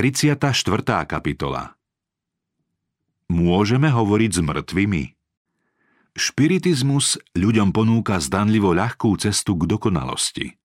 [0.00, 0.48] 34.
[1.04, 1.76] kapitola
[3.28, 5.02] Môžeme hovoriť s mŕtvými?
[6.16, 10.56] Špiritizmus ľuďom ponúka zdanlivo ľahkú cestu k dokonalosti.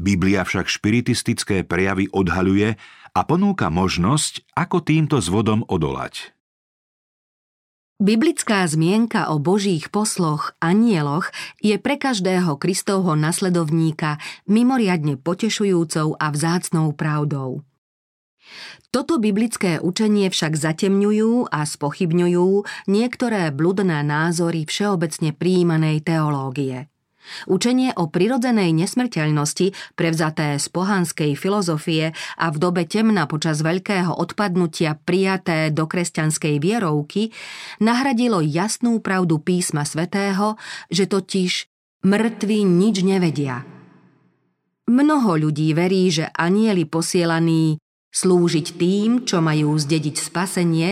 [0.00, 2.80] Biblia však špiritistické prejavy odhaľuje
[3.12, 6.32] a ponúka možnosť, ako týmto zvodom odolať.
[8.00, 11.28] Biblická zmienka o božích posloch, anieloch
[11.60, 14.16] je pre každého Kristovho nasledovníka
[14.48, 17.67] mimoriadne potešujúcou a vzácnou pravdou.
[18.88, 22.48] Toto biblické učenie však zatemňujú a spochybňujú
[22.88, 26.88] niektoré bludné názory všeobecne príjmanej teológie.
[27.44, 34.96] Učenie o prirodzenej nesmrteľnosti, prevzaté z pohanskej filozofie a v dobe temna počas veľkého odpadnutia
[34.96, 37.28] prijaté do kresťanskej vierovky,
[37.84, 40.56] nahradilo jasnú pravdu písma svätého,
[40.88, 41.68] že totiž
[42.08, 43.68] mŕtvi nič nevedia.
[44.88, 47.76] Mnoho ľudí verí, že anieli posielaní
[48.12, 50.90] slúžiť tým, čo majú zdediť spasenie,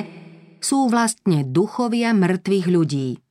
[0.60, 3.08] sú vlastne duchovia mŕtvych ľudí–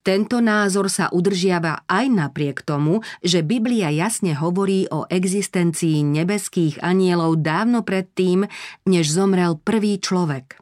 [0.00, 7.44] tento názor sa udržiava aj napriek tomu, že Biblia jasne hovorí o existencii nebeských anielov
[7.44, 8.48] dávno predtým,
[8.88, 10.59] než zomrel prvý človek.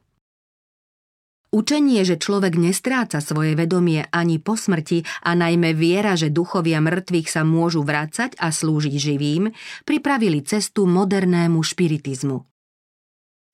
[1.48, 7.28] Učenie, že človek nestráca svoje vedomie ani po smrti a najmä viera, že duchovia mŕtvych
[7.32, 9.56] sa môžu vrácať a slúžiť živým,
[9.88, 12.44] pripravili cestu modernému špiritizmu.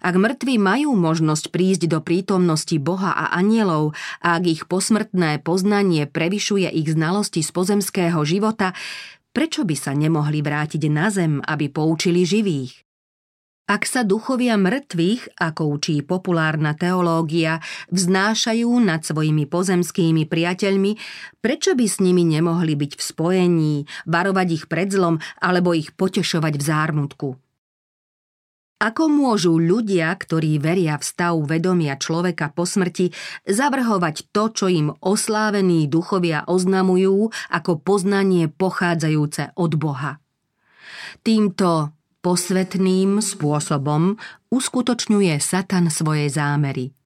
[0.04, 6.10] Ak mŕtvi majú možnosť prísť do prítomnosti Boha a anielov a ak ich posmrtné poznanie
[6.10, 8.76] prevyšuje ich znalosti z pozemského života,
[9.32, 12.83] prečo by sa nemohli vrátiť na zem, aby poučili živých?
[13.64, 21.00] Ak sa duchovia mŕtvych, ako učí populárna teológia, vznášajú nad svojimi pozemskými priateľmi,
[21.40, 26.60] prečo by s nimi nemohli byť v spojení, varovať ich pred zlom alebo ich potešovať
[26.60, 27.28] v zármutku?
[28.84, 33.16] Ako môžu ľudia, ktorí veria v stav vedomia človeka po smrti,
[33.48, 40.20] zavrhovať to, čo im oslávení duchovia oznamujú ako poznanie pochádzajúce od Boha?
[41.24, 44.16] Týmto posvetným spôsobom
[44.48, 46.96] uskutočňuje Satan svoje zámery.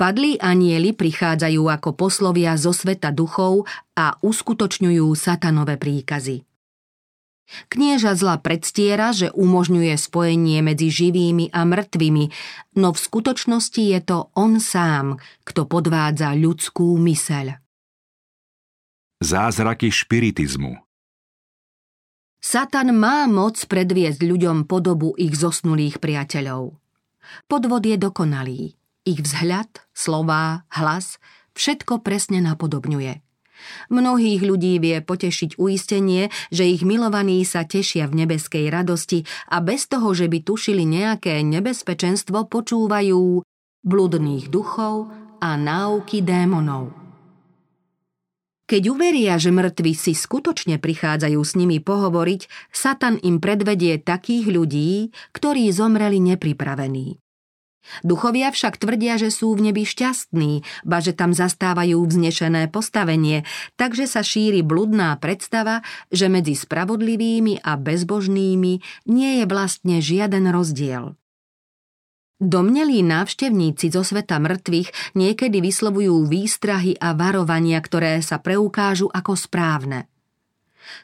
[0.00, 3.68] Padlí anieli prichádzajú ako poslovia zo sveta duchov
[3.98, 6.46] a uskutočňujú satanové príkazy.
[7.66, 12.24] Knieža zla predstiera, že umožňuje spojenie medzi živými a mŕtvými,
[12.78, 17.58] no v skutočnosti je to on sám, kto podvádza ľudskú myseľ.
[19.18, 20.87] Zázraky špiritizmu
[22.48, 26.80] Satan má moc predviesť ľuďom podobu ich zosnulých priateľov.
[27.44, 28.72] Podvod je dokonalý.
[29.04, 31.20] Ich vzhľad, slová, hlas,
[31.52, 33.20] všetko presne napodobňuje–
[33.90, 39.90] Mnohých ľudí vie potešiť uistenie, že ich milovaní sa tešia v nebeskej radosti a bez
[39.90, 43.42] toho, že by tušili nejaké nebezpečenstvo, počúvajú
[43.82, 45.10] bludných duchov
[45.42, 47.07] a náuky démonov.
[48.68, 55.08] Keď uveria, že mŕtvi si skutočne prichádzajú s nimi pohovoriť, Satan im predvedie takých ľudí,
[55.32, 57.16] ktorí zomreli nepripravení.
[58.04, 63.48] Duchovia však tvrdia, že sú v nebi šťastní, ba že tam zastávajú vznešené postavenie,
[63.80, 65.80] takže sa šíri bludná predstava,
[66.12, 68.72] že medzi spravodlivými a bezbožnými
[69.08, 71.16] nie je vlastne žiaden rozdiel.
[72.38, 80.06] Domnelí návštevníci zo sveta mŕtvych niekedy vyslovujú výstrahy a varovania, ktoré sa preukážu ako správne.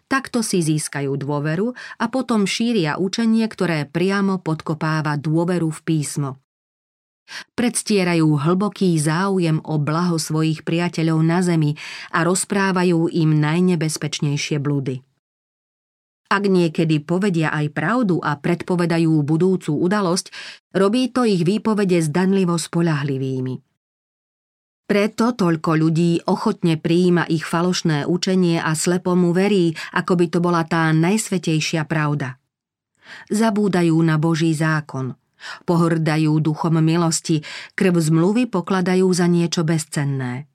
[0.07, 6.31] Takto si získajú dôveru a potom šíria učenie, ktoré priamo podkopáva dôveru v písmo.
[7.59, 11.75] Predstierajú hlboký záujem o blaho svojich priateľov na zemi
[12.15, 15.03] a rozprávajú im najnebezpečnejšie blúdy.
[16.29, 20.33] Ak niekedy povedia aj pravdu a predpovedajú budúcu udalosť,
[20.73, 23.61] robí to ich výpovede zdanlivo spolahlivými.
[24.85, 30.63] Preto toľko ľudí ochotne prijíma ich falošné učenie a slepomu verí, ako by to bola
[30.69, 32.37] tá najsvetejšia pravda.
[33.33, 35.13] Zabúdajú na Boží zákon–
[35.65, 37.45] Pohrdajú duchom milosti,
[37.77, 40.49] krv zmluvy pokladajú za niečo bezcenné.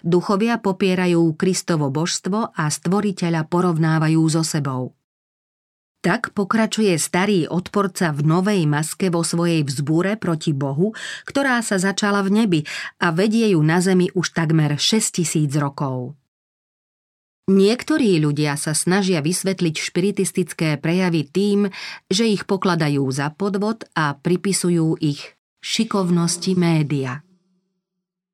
[0.00, 4.96] Duchovia popierajú Kristovo božstvo a stvoriteľa porovnávajú so sebou.
[6.02, 10.90] Tak pokračuje starý odporca v novej maske vo svojej vzbúre proti Bohu,
[11.22, 12.60] ktorá sa začala v nebi
[12.98, 16.18] a vedie ju na zemi už takmer 6000 rokov.
[17.46, 21.70] Niektorí ľudia sa snažia vysvetliť špiritistické prejavy tým,
[22.06, 27.22] že ich pokladajú za podvod a pripisujú ich šikovnosti média.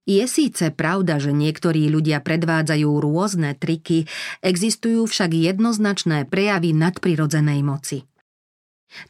[0.08, 4.08] Je síce pravda, že niektorí ľudia predvádzajú rôzne triky,
[4.40, 8.08] existujú však jednoznačné prejavy nadprirodzenej moci.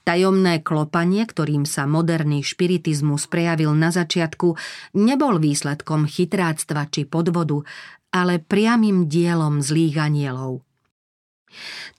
[0.02, 4.58] Tajomné klopanie, ktorým sa moderný špiritizmus prejavil na začiatku,
[4.98, 7.62] nebol výsledkom chytráctva či podvodu,
[8.10, 10.66] ale priamým dielom zlých anielov.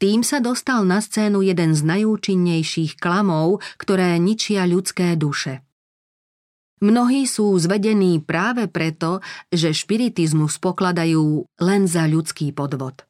[0.03, 5.63] Tým sa dostal na scénu jeden z najúčinnejších klamov, ktoré ničia ľudské duše.
[6.79, 9.19] Mnohí sú zvedení práve preto,
[9.51, 13.03] že špiritizmus pokladajú len za ľudský podvod.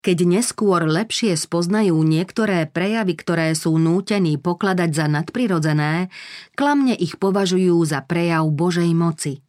[0.00, 6.08] Keď neskôr lepšie spoznajú niektoré prejavy, ktoré sú nútení pokladať za nadprirodzené,
[6.54, 9.42] klamne ich považujú za prejav Božej moci.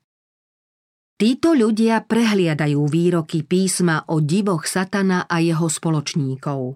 [1.15, 6.75] Títo ľudia prehliadajú výroky písma o divoch satana a jeho spoločníkov.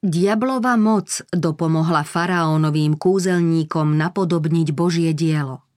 [0.00, 5.69] Diablova moc dopomohla faraónovým kúzelníkom napodobniť Božie dielo.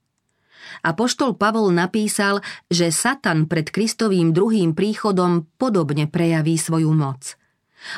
[0.82, 7.38] Apoštol Pavol napísal, že Satan pred Kristovým druhým príchodom podobne prejaví svoju moc.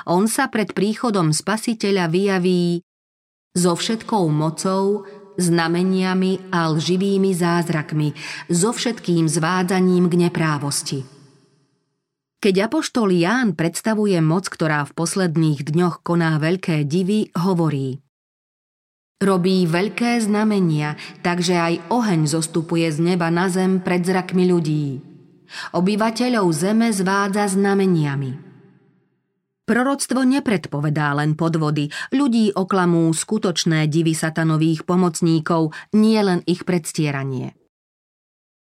[0.10, 2.82] On sa pred príchodom Spasiteľa vyjaví
[3.56, 5.08] so všetkou mocou,
[5.40, 8.12] znameniami a lživými zázrakmi,
[8.52, 11.00] so všetkým zvádzaním k neprávosti.
[12.44, 18.00] Keď apoštol Ján predstavuje moc, ktorá v posledných dňoch koná veľké divy, hovorí–
[19.24, 25.00] Robí veľké znamenia, takže aj oheň zostupuje z neba na zem pred zrakmi ľudí.
[25.72, 28.36] Obyvateľov zeme zvádza znameniami.
[29.66, 37.56] Proroctvo nepredpovedá len podvody, ľudí oklamú skutočné divy satanových pomocníkov, nie len ich predstieranie.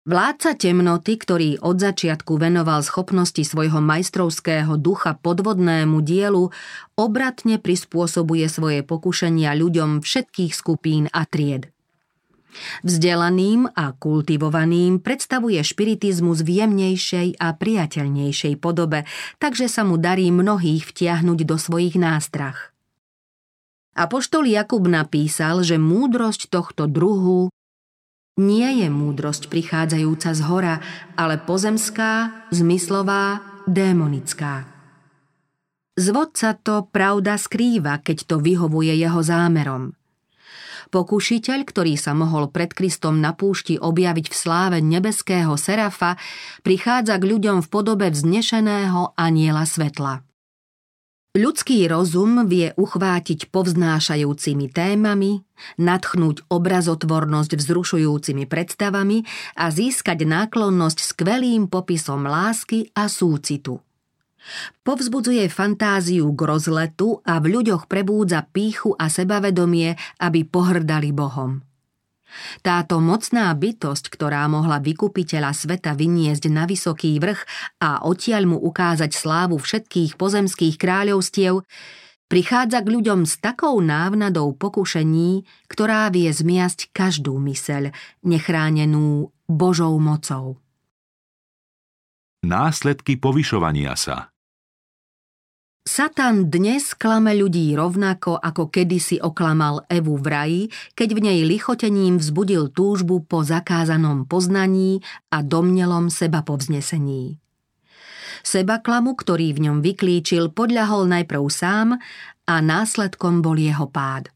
[0.10, 6.50] Vládca temnoty, ktorý od začiatku venoval schopnosti svojho majstrovského ducha podvodnému dielu,
[6.98, 11.70] obratne prispôsobuje svoje pokušenia ľuďom všetkých skupín a tried.
[12.82, 19.06] Vzdelaným a kultivovaným predstavuje špiritizmus v jemnejšej a priateľnejšej podobe,
[19.38, 22.74] takže sa mu darí mnohých vtiahnuť do svojich nástrach.
[23.94, 27.54] Apoštol Jakub napísal, že múdrosť tohto druhu
[28.40, 30.76] nie je múdrosť prichádzajúca z hora,
[31.20, 34.66] ale pozemská, zmyslová, démonická.
[36.00, 40.00] Zvod sa to pravda skrýva, keď to vyhovuje jeho zámerom.
[40.90, 46.18] Pokušiteľ, ktorý sa mohol pred Kristom na púšti objaviť v sláve nebeského serafa,
[46.66, 50.29] prichádza k ľuďom v podobe vznešeného aniela svetla.
[51.40, 55.40] Ľudský rozum vie uchvátiť povznášajúcimi témami,
[55.80, 59.24] nadchnúť obrazotvornosť vzrušujúcimi predstavami
[59.56, 63.80] a získať náklonnosť skvelým popisom lásky a súcitu.
[64.84, 71.69] Povzbudzuje fantáziu k rozletu a v ľuďoch prebúdza píchu a sebavedomie, aby pohrdali Bohom.
[72.62, 77.44] Táto mocná bytosť, ktorá mohla vykupiteľa sveta vyniesť na vysoký vrch
[77.84, 81.62] a odtiaľ mu ukázať slávu všetkých pozemských kráľovstiev,
[82.30, 87.92] prichádza k ľuďom s takou návnadou pokušení, ktorá vie zmiasť každú myseľ,
[88.24, 90.62] nechránenú Božou mocou.
[92.40, 94.32] Následky povyšovania sa
[95.90, 100.62] Satan dnes klame ľudí rovnako, ako kedysi oklamal Evu v raji,
[100.94, 105.02] keď v nej lichotením vzbudil túžbu po zakázanom poznaní
[105.34, 107.42] a domnelom seba povznesení.
[108.46, 111.98] Seba klamu, ktorý v ňom vyklíčil, podľahol najprv sám
[112.46, 114.30] a následkom bol jeho pád.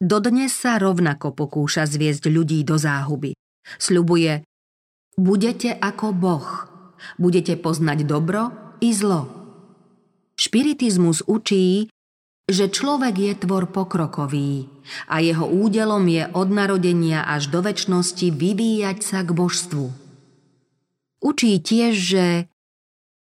[0.00, 3.36] Dodnes sa rovnako pokúša zviesť ľudí do záhuby.
[3.76, 4.40] Sľubuje,
[5.20, 6.48] budete ako Boh,
[7.20, 9.43] budete poznať dobro i zlo
[10.34, 11.88] Špiritizmus učí,
[12.44, 14.68] že človek je tvor pokrokový
[15.08, 19.86] a jeho údelom je od narodenia až do väčšnosti vyvíjať sa k božstvu.
[21.24, 22.24] Učí tiež, že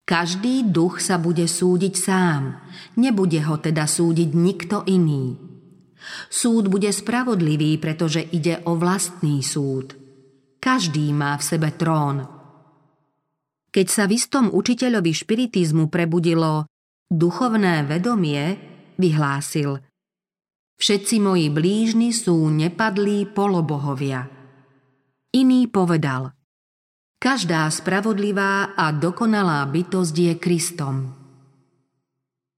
[0.04, 2.60] každý duch sa bude súdiť sám,
[3.00, 5.40] nebude ho teda súdiť nikto iný.
[6.28, 9.96] Súd bude spravodlivý, pretože ide o vlastný súd.
[10.60, 12.28] Každý má v sebe trón.
[13.72, 16.68] Keď sa v istom učiteľovi špiritizmu prebudilo
[17.14, 18.58] duchovné vedomie,
[18.98, 19.78] vyhlásil
[20.82, 24.28] Všetci moji blížni sú nepadlí polobohovia.
[25.32, 26.34] Iný povedal
[27.22, 31.23] Každá spravodlivá a dokonalá bytosť je Kristom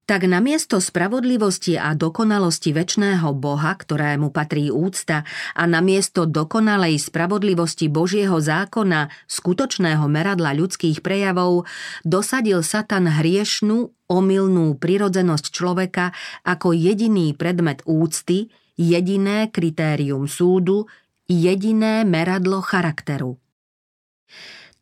[0.06, 5.26] tak namiesto spravodlivosti a dokonalosti väčšného Boha, ktorému patrí úcta,
[5.58, 11.66] a namiesto dokonalej spravodlivosti Božieho zákona, skutočného meradla ľudských prejavov,
[12.06, 16.14] dosadil Satan hriešnú, omylnú prirodzenosť človeka
[16.46, 20.86] ako jediný predmet úcty, jediné kritérium súdu,
[21.26, 23.42] jediné meradlo charakteru.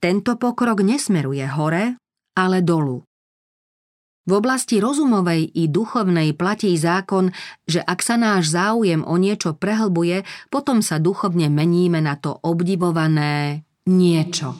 [0.03, 1.95] Tento pokrok nesmeruje hore,
[2.35, 3.07] ale dolu.
[4.23, 7.35] V oblasti rozumovej i duchovnej platí zákon,
[7.67, 13.67] že ak sa náš záujem o niečo prehlbuje, potom sa duchovne meníme na to obdivované
[13.83, 14.55] niečo.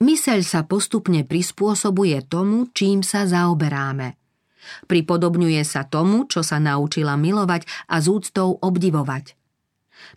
[0.00, 4.16] Myseľ sa postupne prispôsobuje tomu, čím sa zaoberáme.
[4.88, 9.36] Pripodobňuje sa tomu, čo sa naučila milovať a z úctou obdivovať.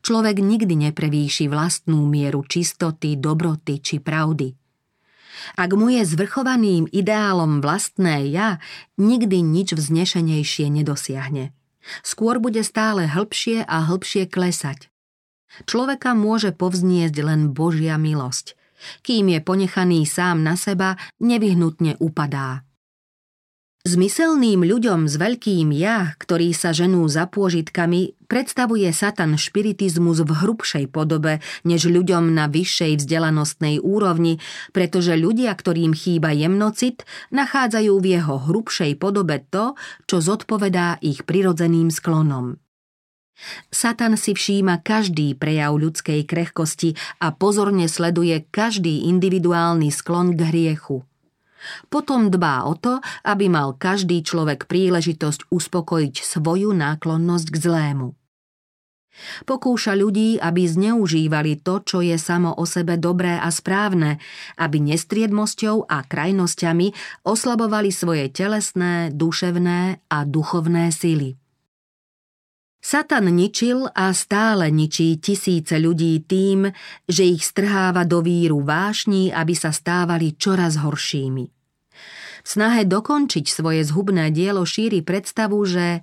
[0.07, 4.55] Človek nikdy neprevýši vlastnú mieru čistoty, dobroty či pravdy–
[5.57, 8.61] ak mu je zvrchovaným ideálom vlastné ja,
[8.97, 11.51] nikdy nič vznešenejšie nedosiahne.
[12.05, 14.91] Skôr bude stále hĺbšie a hĺbšie klesať.
[15.67, 18.55] Človeka môže povzniesť len Božia milosť.
[19.05, 22.65] Kým je ponechaný sám na seba, nevyhnutne upadá.
[23.81, 30.85] Zmyselným ľuďom s veľkým ja, ktorí sa ženú za pôžitkami, predstavuje Satan špiritizmus v hrubšej
[30.93, 34.37] podobe než ľuďom na vyššej vzdelanostnej úrovni,
[34.69, 39.73] pretože ľudia, ktorým chýba jemnocit, nachádzajú v jeho hrubšej podobe to,
[40.05, 42.61] čo zodpovedá ich prirodzeným sklonom.
[43.73, 51.01] Satan si všíma každý prejav ľudskej krehkosti a pozorne sleduje každý individuálny sklon k hriechu–
[51.89, 58.09] potom dbá o to, aby mal každý človek príležitosť uspokojiť svoju náklonnosť k zlému.
[59.43, 64.23] Pokúša ľudí, aby zneužívali to, čo je samo o sebe dobré a správne,
[64.55, 66.87] aby nestriedmosťou a krajnosťami
[67.27, 71.40] oslabovali svoje telesné, duševné a duchovné sily.
[72.81, 76.65] Satan ničil a stále ničí tisíce ľudí tým,
[77.05, 81.45] že ich strháva do víru vášní, aby sa stávali čoraz horšími.
[82.41, 86.01] V snahe dokončiť svoje zhubné dielo šíri predstavu, že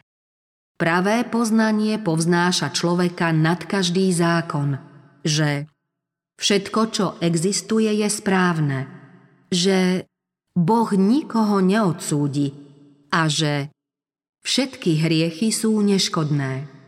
[0.78, 4.78] pravé poznanie povznáša človeka nad každý zákon,
[5.26, 5.66] že
[6.38, 8.86] všetko, čo existuje, je správne,
[9.50, 10.06] že
[10.54, 12.54] Boh nikoho neodsúdi
[13.10, 13.74] a že
[14.42, 16.78] Všetky hriechy sú neškodné.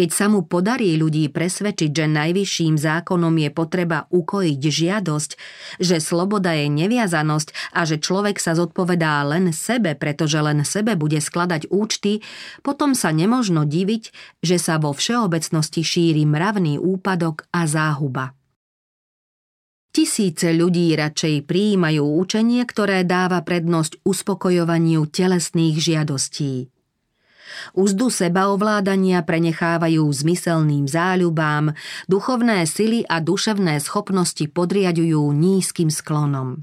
[0.00, 5.30] Keď sa mu podarí ľudí presvedčiť, že najvyšším zákonom je potreba ukojiť žiadosť,
[5.76, 11.20] že sloboda je neviazanosť a že človek sa zodpovedá len sebe, pretože len sebe bude
[11.20, 12.24] skladať účty,
[12.64, 14.08] potom sa nemožno diviť,
[14.40, 18.39] že sa vo všeobecnosti šíri mravný úpadok a záhuba.
[19.90, 26.70] Tisíce ľudí radšej prijímajú učenie, ktoré dáva prednosť uspokojovaniu telesných žiadostí.
[27.74, 31.74] Úzdu sebaovládania prenechávajú zmyselným záľubám,
[32.06, 36.62] duchovné sily a duševné schopnosti podriadujú nízkym sklonom.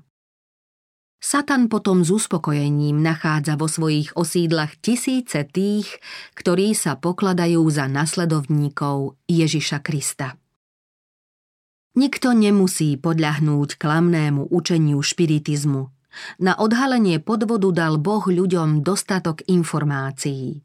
[1.19, 5.99] Satan potom s uspokojením nachádza vo svojich osídlach tisíce tých,
[6.39, 10.39] ktorí sa pokladajú za nasledovníkov Ježiša Krista.
[11.97, 15.89] Nikto nemusí podľahnúť klamnému učeniu špiritizmu.
[16.37, 20.61] Na odhalenie podvodu dal Boh ľuďom dostatok informácií.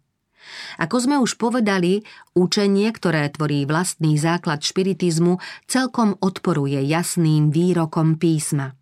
[0.76, 2.04] Ako sme už povedali,
[2.36, 8.76] učenie, ktoré tvorí vlastný základ špiritizmu, celkom odporuje jasným výrokom písma–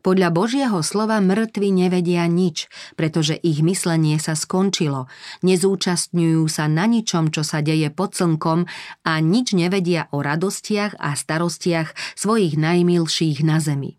[0.00, 5.10] podľa Božieho slova mŕtvi nevedia nič, pretože ich myslenie sa skončilo.
[5.42, 8.70] Nezúčastňujú sa na ničom, čo sa deje pod slnkom
[9.02, 13.98] a nič nevedia o radostiach a starostiach svojich najmilších na zemi.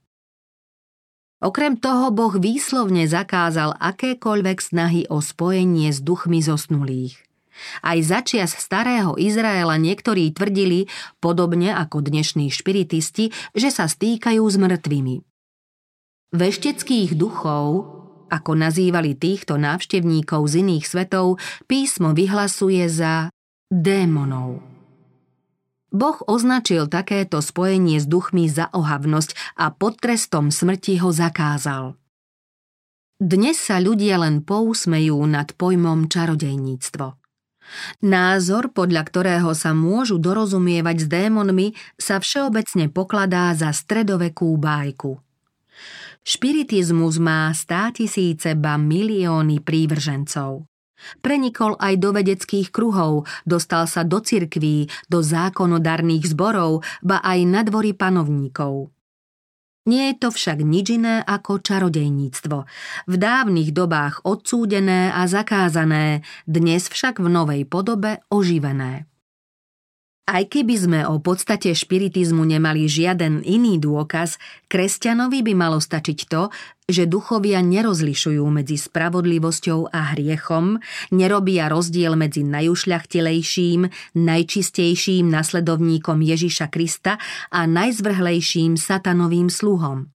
[1.40, 7.16] Okrem toho Boh výslovne zakázal akékoľvek snahy o spojenie s duchmi zosnulých.
[7.84, 10.88] Aj začias starého Izraela niektorí tvrdili,
[11.24, 15.29] podobne ako dnešní špiritisti, že sa stýkajú s mŕtvými.
[16.30, 17.90] Vešteckých duchov,
[18.30, 23.34] ako nazývali týchto návštevníkov z iných svetov, písmo vyhlasuje za
[23.74, 24.62] démonov.
[25.90, 31.98] Boh označil takéto spojenie s duchmi za ohavnosť a pod trestom smrti ho zakázal.
[33.18, 37.18] Dnes sa ľudia len pousmejú nad pojmom čarodejníctvo.
[38.06, 45.18] Názor, podľa ktorého sa môžu dorozumievať s démonmi, sa všeobecne pokladá za stredovekú bájku–
[46.30, 50.70] Špiritizmus má státisíce ba milióny prívržencov.
[51.26, 57.66] Prenikol aj do vedeckých kruhov, dostal sa do cirkví, do zákonodarných zborov, ba aj na
[57.66, 58.94] dvory panovníkov.
[59.90, 62.58] Nie je to však nič iné ako čarodejníctvo.
[63.10, 69.09] V dávnych dobách odsúdené a zakázané, dnes však v novej podobe oživené.
[70.30, 74.38] Aj keby sme o podstate špiritizmu nemali žiaden iný dôkaz,
[74.70, 76.54] kresťanovi by malo stačiť to,
[76.86, 80.78] že duchovia nerozlišujú medzi spravodlivosťou a hriechom,
[81.10, 83.90] nerobia rozdiel medzi najušľachtilejším,
[84.22, 87.18] najčistejším nasledovníkom Ježiša Krista
[87.50, 90.14] a najzvrhlejším satanovým sluhom.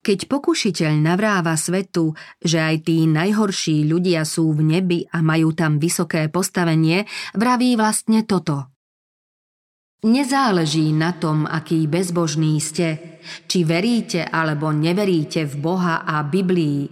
[0.00, 5.76] Keď pokušiteľ navráva svetu, že aj tí najhorší ľudia sú v nebi a majú tam
[5.76, 7.04] vysoké postavenie,
[7.36, 8.79] vraví vlastne toto.
[10.00, 16.88] Nezáleží na tom, aký bezbožný ste, či veríte alebo neveríte v Boha a Biblii.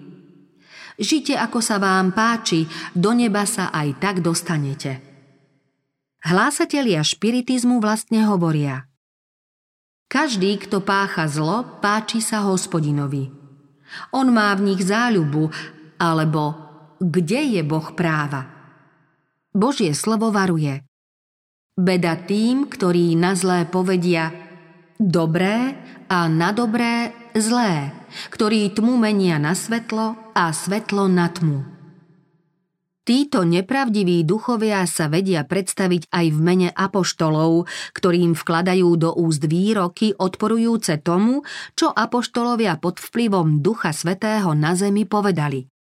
[1.00, 5.00] Žite ako sa vám páči, do neba sa aj tak dostanete.
[6.20, 8.84] Hlásatelia špiritizmu vlastne hovoria
[10.12, 13.32] Každý, kto pácha zlo, páči sa hospodinovi.
[14.12, 15.48] On má v nich záľubu,
[15.96, 16.52] alebo
[17.00, 18.52] kde je Boh práva?
[19.56, 20.84] Božie slovo varuje–
[21.78, 24.34] Beda tým, ktorí na zlé povedia
[24.98, 25.78] dobré
[26.10, 27.94] a na dobré zlé,
[28.34, 31.62] ktorí tmu menia na svetlo a svetlo na tmu.
[33.06, 40.12] Títo nepravdiví duchovia sa vedia predstaviť aj v mene apoštolov, ktorým vkladajú do úst výroky
[40.12, 41.46] odporujúce tomu,
[41.78, 45.77] čo apoštolovia pod vplyvom Ducha Svetého na zemi povedali.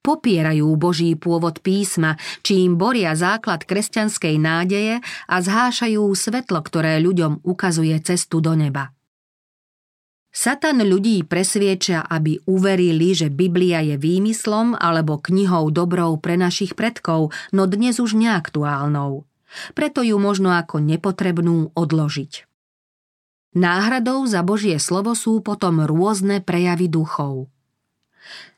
[0.00, 4.94] Popierajú Boží pôvod písma, čím boria základ kresťanskej nádeje
[5.28, 8.96] a zhášajú svetlo, ktoré ľuďom ukazuje cestu do neba.
[10.28, 17.32] Satan ľudí presvieča, aby uverili, že Biblia je výmyslom alebo knihou dobrou pre našich predkov,
[17.50, 19.24] no dnes už neaktuálnou.
[19.72, 22.44] Preto ju možno ako nepotrebnú odložiť.
[23.56, 27.48] Náhradou za Božie slovo sú potom rôzne prejavy duchov–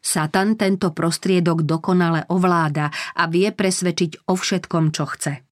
[0.00, 5.44] Satan tento prostriedok dokonale ovláda a vie presvedčiť o všetkom, čo chce.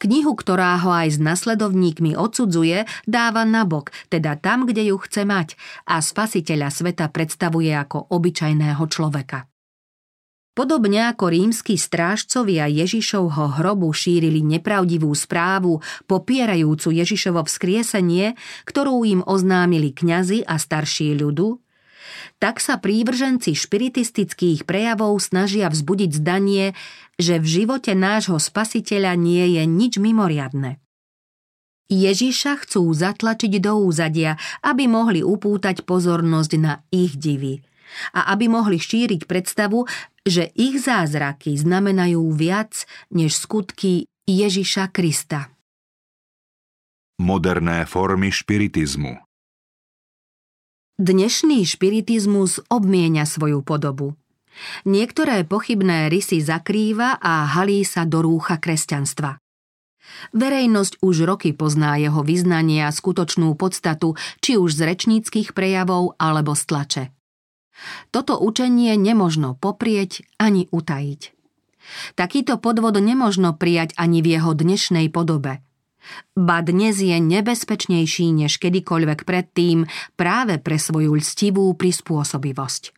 [0.00, 5.58] Knihu, ktorá ho aj s nasledovníkmi odsudzuje, dáva nabok, teda tam, kde ju chce mať
[5.84, 9.50] a spasiteľa sveta predstavuje ako obyčajného človeka.
[10.56, 19.92] Podobne ako rímsky strážcovia Ježišovho hrobu šírili nepravdivú správu, popierajúcu Ježišovo vzkriesenie, ktorú im oznámili
[19.92, 21.60] kňazi a starší ľudu,
[22.38, 26.76] tak sa prívrženci špiritistických prejavov snažia vzbudiť zdanie,
[27.16, 30.78] že v živote nášho spasiteľa nie je nič mimoriadne.
[31.86, 34.34] Ježiša chcú zatlačiť do úzadia,
[34.66, 37.62] aby mohli upútať pozornosť na ich divy
[38.10, 39.86] a aby mohli šíriť predstavu,
[40.26, 42.82] že ich zázraky znamenajú viac
[43.14, 45.54] než skutky Ježiša Krista.
[47.22, 49.25] Moderné formy špiritizmu
[50.96, 54.16] Dnešný špiritizmus obmienia svoju podobu.
[54.88, 59.36] Niektoré pochybné rysy zakrýva a halí sa do rúcha kresťanstva.
[60.32, 66.56] Verejnosť už roky pozná jeho vyznanie a skutočnú podstatu, či už z rečníckých prejavov alebo
[66.56, 67.04] z tlače.
[68.08, 71.22] Toto učenie nemožno poprieť ani utajiť.
[72.16, 75.60] Takýto podvod nemožno prijať ani v jeho dnešnej podobe–
[76.36, 82.96] Ba dnes je nebezpečnejší než kedykoľvek predtým práve pre svoju lstivú prispôsobivosť.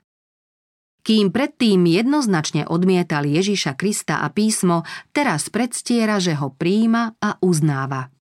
[1.09, 4.85] Kým predtým jednoznačne odmietal Ježiša Krista a písmo,
[5.17, 8.13] teraz predstiera, že ho príjma a uznáva.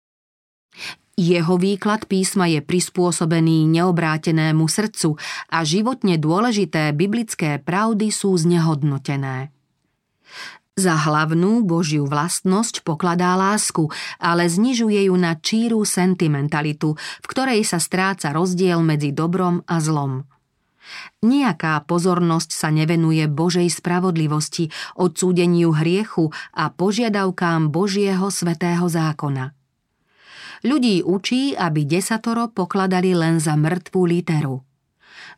[1.18, 5.18] Jeho výklad písma je prispôsobený neobrátenému srdcu
[5.50, 9.50] a životne dôležité biblické pravdy sú znehodnotené.
[10.78, 13.90] Za hlavnú Božiu vlastnosť pokladá lásku,
[14.22, 20.30] ale znižuje ju na číru sentimentalitu, v ktorej sa stráca rozdiel medzi dobrom a zlom.
[21.26, 29.58] Nijaká pozornosť sa nevenuje Božej spravodlivosti, odsúdeniu hriechu a požiadavkám Božieho svetého zákona.
[30.62, 34.62] Ľudí učí, aby desatoro pokladali len za mŕtvú literu–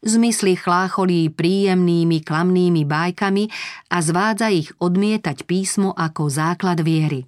[0.04, 3.48] zmysly chlácholí príjemnými klamnými bájkami
[3.92, 7.28] a zvádza ich odmietať písmo ako základ viery.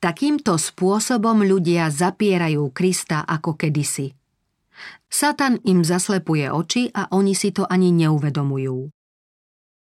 [0.00, 4.08] Takýmto spôsobom ľudia zapierajú Krista ako kedysi.
[5.10, 8.88] Satan im zaslepuje oči a oni si to ani neuvedomujú.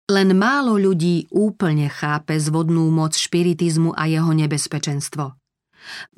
[0.09, 5.37] Len málo ľudí úplne chápe zvodnú moc špiritizmu a jeho nebezpečenstvo.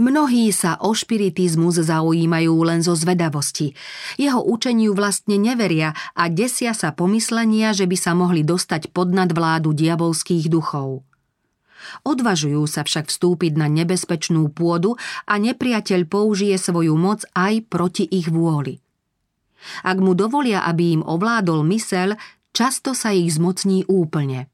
[0.01, 3.77] Mnohí sa o špiritizmus zaujímajú len zo zvedavosti.
[4.19, 9.71] Jeho učeniu vlastne neveria a desia sa pomyslenia, že by sa mohli dostať pod nadvládu
[9.77, 11.07] diabolských duchov.
[12.05, 18.29] Odvažujú sa však vstúpiť na nebezpečnú pôdu a nepriateľ použije svoju moc aj proti ich
[18.29, 18.85] vôli.
[19.85, 22.17] Ak mu dovolia, aby im ovládol mysel,
[22.53, 24.49] často sa ich zmocní úplne–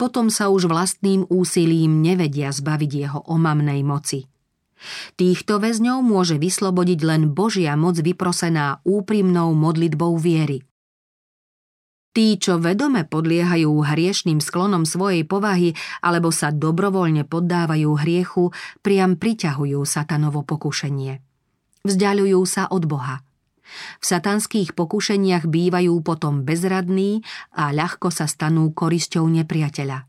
[0.00, 4.30] potom sa už vlastným úsilím nevedia zbaviť jeho omamnej moci.
[5.16, 10.62] Týchto väzňov môže vyslobodiť len Božia moc vyprosená úprimnou modlitbou viery.
[12.16, 19.84] Tí, čo vedome podliehajú hriešným sklonom svojej povahy alebo sa dobrovoľne poddávajú hriechu, priam priťahujú
[19.84, 21.20] satanovo pokušenie.
[21.84, 23.25] Vzdialujú sa od Boha.
[24.00, 30.06] V satanských pokušeniach bývajú potom bezradní a ľahko sa stanú korisťou nepriateľa.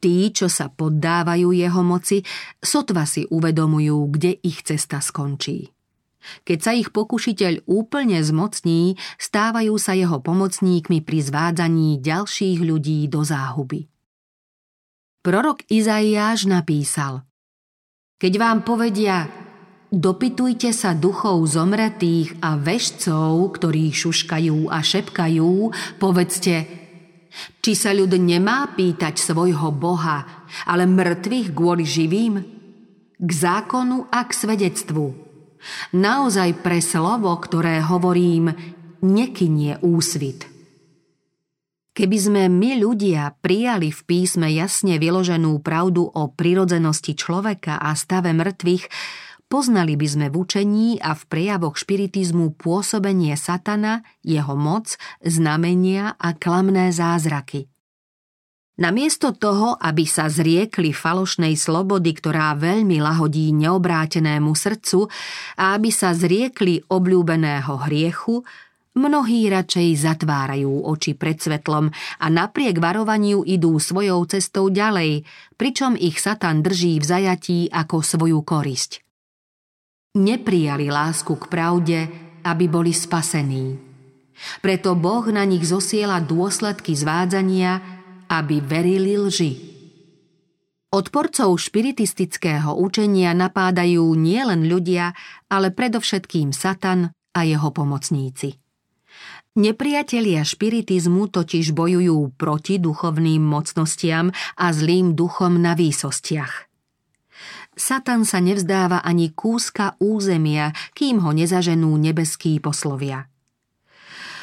[0.00, 2.24] Tí, čo sa poddávajú jeho moci,
[2.60, 5.72] sotva si uvedomujú, kde ich cesta skončí.
[6.44, 13.24] Keď sa ich pokušiteľ úplne zmocní, stávajú sa jeho pomocníkmi pri zvádzaní ďalších ľudí do
[13.24, 13.88] záhuby.
[15.20, 17.24] Prorok Izaiáš napísal
[18.20, 19.28] Keď vám povedia,
[19.90, 25.52] dopytujte sa duchov zomretých a vešcov, ktorí šuškajú a šepkajú,
[25.98, 26.54] povedzte,
[27.62, 32.34] či sa ľud nemá pýtať svojho Boha, ale mŕtvych kvôli živým?
[33.20, 35.30] K zákonu a k svedectvu
[35.92, 38.52] Naozaj pre slovo, ktoré hovorím,
[39.04, 40.48] nekynie úsvit.
[41.90, 48.32] Keby sme my ľudia prijali v písme jasne vyloženú pravdu o prirodzenosti človeka a stave
[48.32, 48.84] mŕtvych,
[49.50, 56.32] poznali by sme v učení a v prejavoch špiritizmu pôsobenie satana, jeho moc, znamenia a
[56.38, 57.66] klamné zázraky.
[58.80, 65.04] Namiesto toho, aby sa zriekli falošnej slobody, ktorá veľmi lahodí neobrátenému srdcu
[65.60, 68.40] a aby sa zriekli obľúbeného hriechu,
[68.96, 75.28] mnohí radšej zatvárajú oči pred svetlom a napriek varovaniu idú svojou cestou ďalej,
[75.60, 79.09] pričom ich Satan drží v zajatí ako svoju korisť.
[80.10, 81.98] Neprijali lásku k pravde,
[82.42, 83.78] aby boli spasení.
[84.58, 87.78] Preto Boh na nich zosiela dôsledky zvádzania,
[88.26, 89.52] aby verili lži.
[90.90, 95.14] Odporcov špiritistického učenia napádajú nielen ľudia,
[95.46, 98.58] ale predovšetkým Satan a jeho pomocníci.
[99.54, 106.69] Nepriatelia špiritizmu totiž bojujú proti duchovným mocnostiam a zlým duchom na výsostiach.
[107.80, 113.24] Satan sa nevzdáva ani kúska územia, kým ho nezaženú nebeskí poslovia.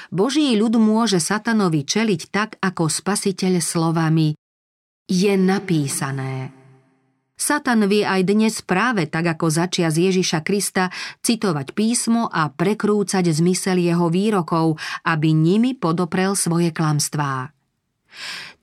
[0.10, 4.34] Boží ľud môže satanovi čeliť tak, ako spasiteľ slovami
[5.06, 6.50] je napísané.
[7.38, 10.90] Satan vie aj dnes práve tak ako začia z Ježiša Krista
[11.22, 17.54] citovať písmo a prekrúcať zmysel jeho výrokov, aby nimi podoprel svoje klamstvá.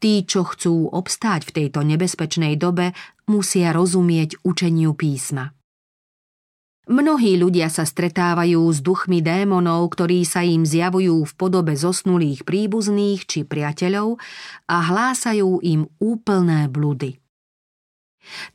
[0.03, 2.93] Tí, čo chcú obstáť v tejto nebezpečnej dobe,
[3.29, 5.55] musia rozumieť učeniu písma.
[6.85, 13.25] Mnohí ľudia sa stretávajú s duchmi démonov, ktorí sa im zjavujú v podobe zosnulých príbuzných
[13.25, 14.21] či priateľov
[14.69, 17.17] a hlásajú im úplné bludy.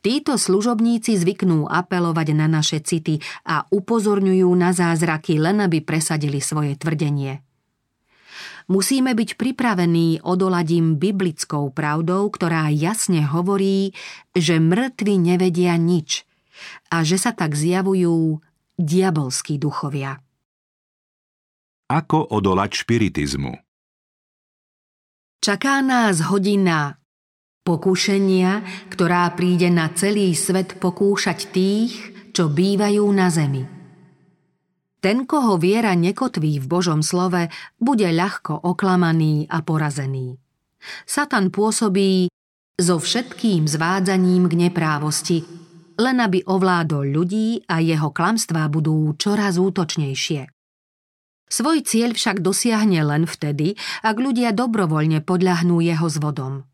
[0.02, 6.78] Títo služobníci zvyknú apelovať na naše city a upozorňujú na zázraky, len aby presadili svoje
[6.78, 7.42] tvrdenie.
[8.70, 13.90] Musíme byť pripravení odolať im biblickou pravdou, ktorá jasne hovorí,
[14.32, 16.22] že mŕtvi nevedia nič–
[16.90, 18.40] a že sa tak zjavujú
[18.76, 20.20] diabolskí duchovia.
[21.90, 23.52] Ako odolať špiritizmu?
[25.40, 27.00] Čaká nás hodina
[27.64, 31.92] pokušenia, ktorá príde na celý svet pokúšať tých,
[32.30, 33.79] čo bývajú na zemi.
[35.00, 37.48] Ten, koho viera nekotví v Božom slove,
[37.80, 40.36] bude ľahko oklamaný a porazený.
[41.08, 42.28] Satan pôsobí
[42.76, 45.38] so všetkým zvádzaním k neprávosti,
[46.00, 50.48] len aby ovládol ľudí a jeho klamstvá budú čoraz útočnejšie.
[51.50, 53.74] Svoj cieľ však dosiahne len vtedy,
[54.06, 56.64] ak ľudia dobrovoľne podľahnú jeho zvodom.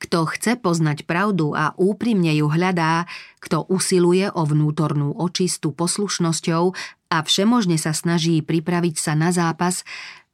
[0.00, 3.04] Kto chce poznať pravdu a úprimne ju hľadá,
[3.42, 6.72] kto usiluje o vnútornú očistu poslušnosťou
[7.08, 9.84] a všemožne sa snaží pripraviť sa na zápas,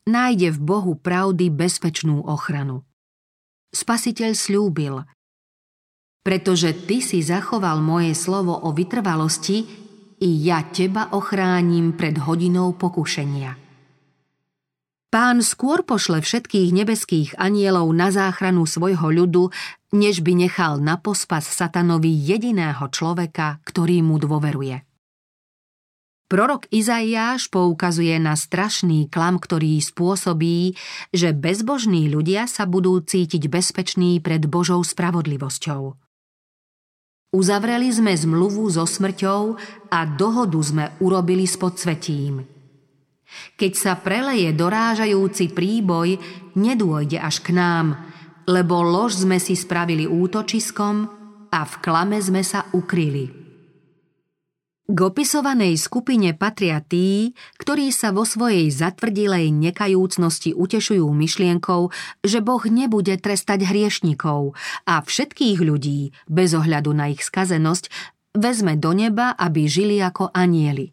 [0.06, 2.82] nájde v Bohu pravdy bezpečnú ochranu.
[3.74, 4.94] Spasiteľ slúbil–
[6.24, 9.84] pretože ty si zachoval moje slovo o vytrvalosti,
[10.24, 13.60] i ja teba ochránim pred hodinou pokušenia.
[15.12, 19.52] Pán skôr pošle všetkých nebeských anielov na záchranu svojho ľudu,
[19.92, 24.80] než by nechal na pospas satanovi jediného človeka, ktorý mu dôveruje.
[26.35, 30.75] Prorok Izaiáš poukazuje na strašný klam, ktorý spôsobí,
[31.14, 35.94] že bezbožní ľudia sa budú cítiť bezpeční pred Božou spravodlivosťou.
[37.38, 39.42] Uzavreli sme zmluvu so smrťou
[39.94, 42.42] a dohodu sme urobili s podsvetím.
[43.55, 46.18] Keď sa preleje dorážajúci príboj,
[46.59, 48.11] nedôjde až k nám,
[48.51, 50.97] lebo lož sme si spravili útočiskom
[51.55, 53.43] a v klame sme sa ukryli.
[54.85, 61.88] K opisovanej skupine patria tí, ktorí sa vo svojej zatvrdilej nekajúcnosti utešujú myšlienkou,
[62.20, 64.53] že Boh nebude trestať hriešnikov
[64.85, 67.88] a všetkých ľudí, bez ohľadu na ich skazenosť,
[68.37, 70.92] vezme do neba, aby žili ako anieli.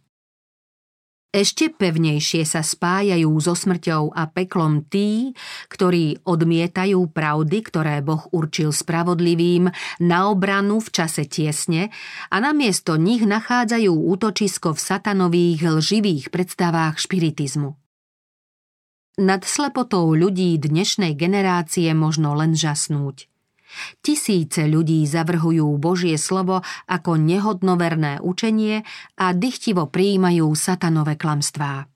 [1.31, 5.31] Ešte pevnejšie sa spájajú so smrťou a peklom tí,
[5.71, 9.71] ktorí odmietajú pravdy, ktoré Boh určil spravodlivým
[10.03, 11.87] na obranu v čase tiesne
[12.27, 17.79] a namiesto nich nachádzajú útočisko v satanových lživých predstavách špiritizmu.
[19.23, 23.30] Nad slepotou ľudí dnešnej generácie možno len žasnúť.
[23.99, 28.83] Tisíce ľudí zavrhujú Božie slovo ako nehodnoverné učenie
[29.17, 31.91] a dychtivo prijímajú satanové klamstvá.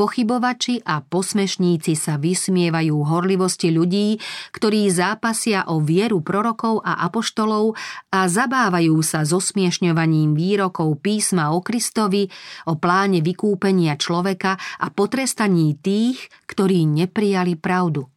[0.00, 4.16] Pochybovači a posmešníci sa vysmievajú horlivosti ľudí,
[4.48, 7.76] ktorí zápasia o vieru prorokov a apoštolov
[8.08, 12.32] a zabávajú sa so smiešňovaním výrokov písma o Kristovi,
[12.64, 18.08] o pláne vykúpenia človeka a potrestaní tých, ktorí neprijali pravdu.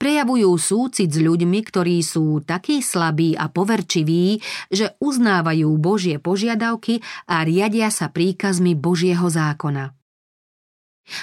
[0.00, 4.40] Prejavujú súcit s ľuďmi, ktorí sú takí slabí a poverčiví,
[4.72, 9.92] že uznávajú Božie požiadavky a riadia sa príkazmi Božieho zákona.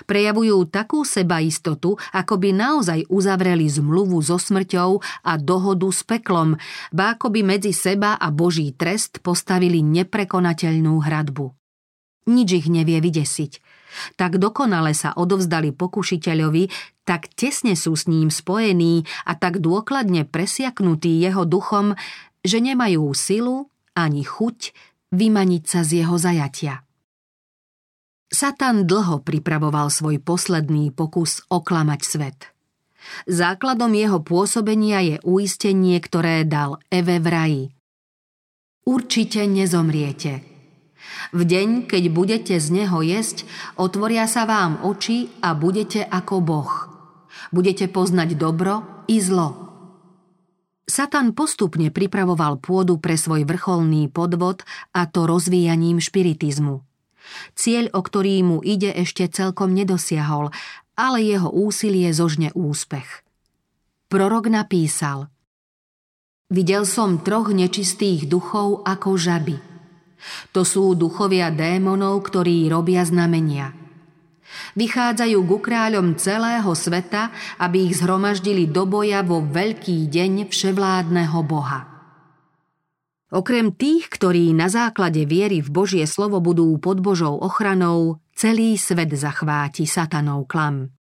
[0.06, 6.54] Prejavujú takú sebaistotu, ako by naozaj uzavreli zmluvu so smrťou a dohodu s peklom,
[6.94, 11.50] ba ako by medzi seba a Boží trest postavili neprekonateľnú hradbu.
[12.30, 13.67] Nič ich nevie vydesiť.
[14.16, 16.70] Tak dokonale sa odovzdali pokušiteľovi,
[17.08, 21.96] tak tesne sú s ním spojení a tak dôkladne presiaknutí jeho duchom,
[22.44, 24.76] že nemajú silu ani chuť
[25.16, 26.84] vymaniť sa z jeho zajatia.
[28.28, 32.40] Satan dlho pripravoval svoj posledný pokus oklamať svet.
[33.24, 37.64] Základom jeho pôsobenia je uistenie, ktoré dal Eve v raji.
[38.84, 40.44] Určite nezomriete–
[41.36, 43.44] v deň, keď budete z neho jesť,
[43.76, 46.72] otvoria sa vám oči a budete ako Boh.
[47.52, 49.68] Budete poznať dobro i zlo.
[50.88, 54.64] Satan postupne pripravoval pôdu pre svoj vrcholný podvod
[54.96, 56.80] a to rozvíjaním špiritizmu.
[57.60, 60.56] Cieľ, o ktorý mu ide, ešte celkom nedosiahol,
[60.96, 63.28] ale jeho úsilie zožne úspech.
[64.08, 65.28] Prorok napísal
[66.48, 69.60] Videl som troch nečistých duchov ako žaby–
[70.52, 73.74] to sú duchovia démonov, ktorí robia znamenia.
[74.80, 77.30] Vychádzajú ku kráľom celého sveta,
[77.62, 81.98] aby ich zhromaždili do boja vo veľký deň vševládneho Boha.
[83.28, 89.12] Okrem tých, ktorí na základe viery v Božie slovo budú pod Božou ochranou, celý svet
[89.12, 90.97] zachváti satanov klam.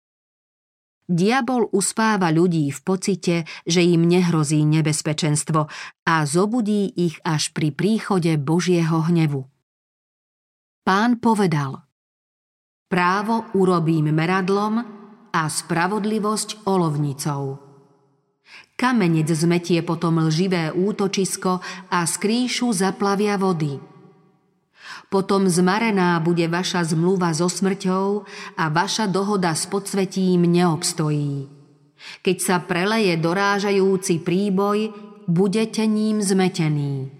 [1.07, 5.71] Diabol uspáva ľudí v pocite, že im nehrozí nebezpečenstvo
[6.03, 9.47] a zobudí ich až pri príchode Božieho hnevu.
[10.83, 11.87] Pán povedal
[12.91, 14.83] Právo urobím meradlom
[15.31, 17.59] a spravodlivosť olovnicou.
[18.75, 23.79] Kamenec zmetie potom lživé útočisko a skríšu zaplavia vody–
[25.07, 28.27] potom zmarená bude vaša zmluva so smrťou
[28.59, 31.47] a vaša dohoda s podsvetím neobstojí.
[32.21, 34.93] Keď sa preleje dorážajúci príboj,
[35.25, 37.16] budete ním zmetení.